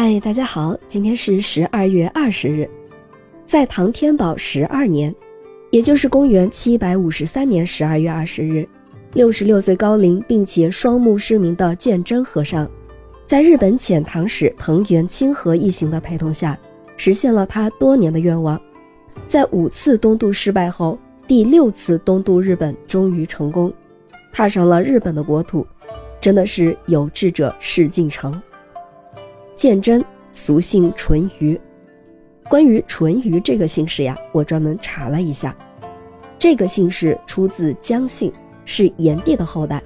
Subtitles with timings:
[0.00, 2.70] 嗨，大家好，今天是十二月二十日，
[3.48, 5.12] 在唐天宝十二年，
[5.72, 8.64] 也就是公元七百五十三年十二月二十日，
[9.14, 12.70] 六十六岁高龄并且双目失明的鉴真和尚，
[13.26, 16.56] 在日本遣唐使藤原清河一行的陪同下，
[16.96, 18.56] 实现了他多年的愿望。
[19.26, 20.96] 在五次东渡失败后，
[21.26, 23.74] 第六次东渡日本终于成功，
[24.32, 25.66] 踏上了日本的国土，
[26.20, 28.40] 真的是有志者事竟成。
[29.58, 31.60] 鉴真，俗姓淳于。
[32.48, 35.52] 关于淳于这个姓氏呀，我专门查了一下，
[36.38, 38.32] 这个姓氏出自姜姓，
[38.64, 39.82] 是炎帝的后代。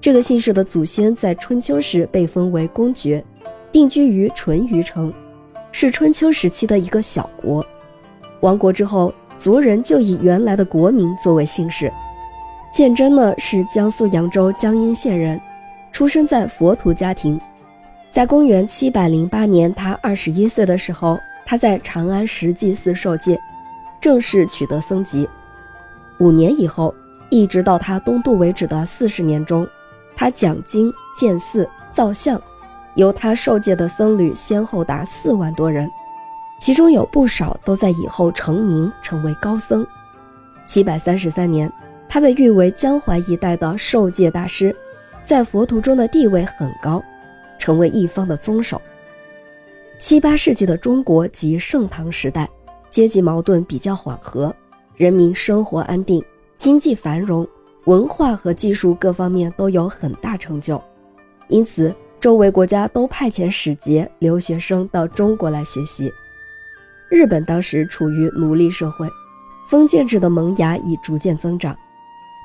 [0.00, 3.22] 这个姓氏的祖先在春秋时被封为公爵，
[3.70, 5.12] 定居于淳于城，
[5.70, 7.62] 是春秋时期的一个小国。
[8.40, 11.92] 亡国之后，族人就以原来的国名作为姓氏。
[12.72, 15.38] 鉴真呢，是江苏扬州江阴县人，
[15.92, 17.38] 出生在佛徒家庭。
[18.10, 23.38] 在公元七百零八年，他二十一岁的时候，他在长安石祭寺受戒，
[24.00, 25.28] 正式取得僧籍。
[26.18, 26.92] 五年以后，
[27.28, 29.68] 一直到他东渡为止的四十年中，
[30.16, 32.40] 他讲经、建寺、造像，
[32.94, 35.88] 由他受戒的僧侣先后达四万多人，
[36.58, 39.86] 其中有不少都在以后成名，成为高僧。
[40.64, 41.70] 七百三十三年，
[42.08, 44.74] 他被誉为江淮一带的受戒大师，
[45.24, 47.02] 在佛徒中的地位很高。
[47.58, 48.80] 成为一方的宗首。
[49.98, 52.48] 七八世纪的中国及盛唐时代，
[52.88, 54.54] 阶级矛盾比较缓和，
[54.94, 56.22] 人民生活安定，
[56.56, 57.46] 经济繁荣，
[57.84, 60.80] 文化和技术各方面都有很大成就。
[61.48, 66.12] 因此，周围国家都派遣使节、留学生到中国来学习。
[67.10, 69.08] 日本当时处于奴隶社会，
[69.66, 71.76] 封建制的萌芽已逐渐增长。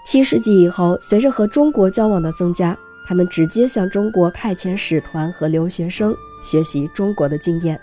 [0.06, 2.78] 七世纪以后，随着和中国交往的增加。
[3.06, 7.80] 他们直接向中国派遣使团和留学生学习中国的经验。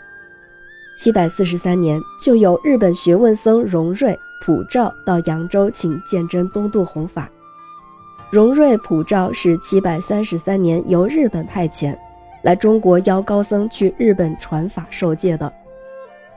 [0.96, 7.30] 七百四十三年，就有日本学问僧荣瑞、普照到扬州请鉴真东渡弘法。
[8.30, 11.96] 荣瑞、普照是七百三十三年由日本派遣
[12.42, 15.52] 来中国邀高僧去日本传法受戒的。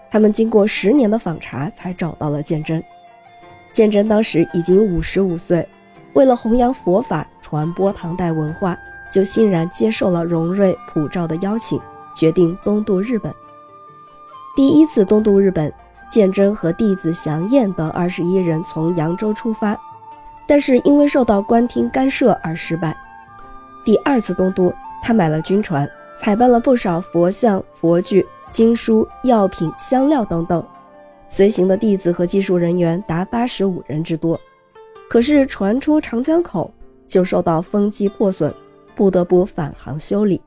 [0.10, 2.84] 他们经过十年的访查，才找到了鉴真。
[3.72, 5.68] 鉴真当时已经五十五岁，
[6.14, 7.28] 为了弘扬佛法。
[7.54, 8.76] 传播唐代文化，
[9.12, 11.80] 就欣然接受了荣瑞、普照的邀请，
[12.16, 13.32] 决定东渡日本。
[14.56, 15.72] 第一次东渡日本，
[16.10, 19.80] 鉴真和弟子祥彦等二十一人从扬州出发，
[20.48, 22.98] 但是因为受到官厅干涉而失败。
[23.86, 25.88] 第二次东渡，他买了军船，
[26.20, 30.66] 采办了不少佛像、佛具、经书、药品、香料等等，
[31.30, 34.42] 随行的弟子和技术人员达八十五人之多。
[35.08, 36.74] 可是船出长江口。
[37.14, 38.52] 就受到风机破损，
[38.96, 40.42] 不得不返航修理。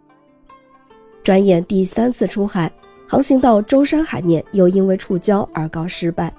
[1.23, 2.73] 转眼第三次出海，
[3.07, 6.35] 航行到舟山海面，又因为触礁而告失败。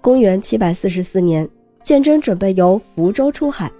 [0.00, 1.46] 公元七百四十四年，
[1.82, 3.70] 鉴真准备由福州出海，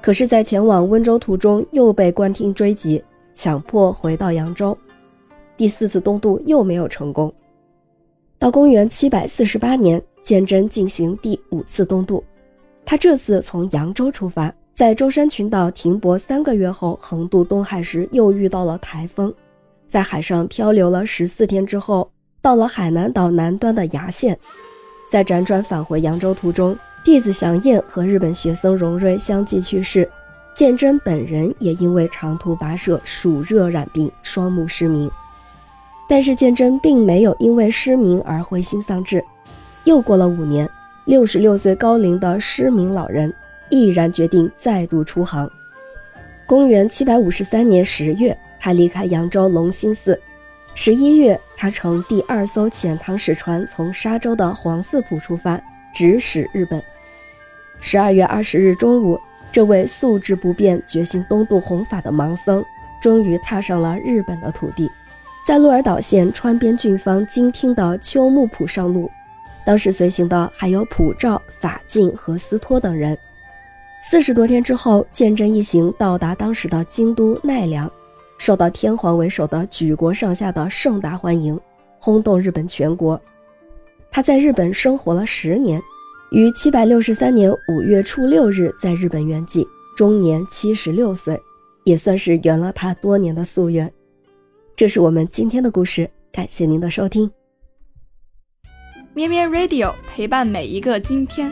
[0.00, 3.00] 可是，在前往温州途中又被官厅追击，
[3.34, 4.76] 强迫回到扬州。
[5.56, 7.32] 第四次东渡又没有成功。
[8.36, 12.24] 到公元七百四十八年，鉴真进行第五次东渡，
[12.84, 14.52] 他这次从扬州出发。
[14.74, 19.32] 在舟山群岛停泊三个月后，横渡东海时又遇到了台风，
[19.86, 22.10] 在海上漂流了十四天之后，
[22.40, 24.36] 到了海南岛南端的崖县，
[25.10, 30.10] 在辗转返回扬州途中，弟子祥彦和日本学僧荣瑞相继去世，
[30.54, 35.10] 鉴真本人也因为长途跋涉、暑热染病，双目失明。
[36.08, 39.22] 但是鉴真并没有因为失明而灰心丧志，
[39.84, 40.68] 又过了五年，
[41.04, 43.32] 六十六岁高龄的失明老人。
[43.72, 45.50] 毅然决定再度出航。
[46.44, 50.20] 公元七百五十三年十月，他离开扬州龙兴寺。
[50.74, 55.58] 十一月，他乘第二艘遣唐使船从沙州的黄寺浦出发，
[55.94, 56.82] 直驶日本。
[57.80, 59.18] 十二月二十日中午，
[59.50, 62.62] 这位素质不变、决心东渡弘法的盲僧，
[63.00, 64.90] 终于踏上了日本的土地，
[65.46, 69.10] 在鹿儿岛县川边郡方金町的秋木浦上路。
[69.64, 73.16] 当时随行的还有普照、法进和斯托等人。
[74.02, 77.90] 四十多天之后，鉴真一行到达当时的京都奈良，
[78.36, 81.58] 受到天皇为首的举国上下的盛大欢迎，
[81.98, 83.18] 轰动日本全国。
[84.10, 85.80] 他在日本生活了十年，
[86.32, 89.66] 于七百六十三年五月初六日在日本圆寂，
[89.96, 91.40] 终年七十六岁，
[91.84, 93.90] 也算是圆了他多年的夙愿。
[94.76, 97.30] 这是我们今天的故事，感谢您的收听。
[99.14, 101.50] 咩咩 Radio 陪伴每一个今天。